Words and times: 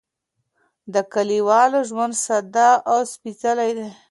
د 0.93 0.95
کليوالو 1.13 1.79
ژوند 1.89 2.13
ساده 2.25 2.69
او 2.91 2.99
سپېڅلی 3.13 3.71
دی. 3.77 3.89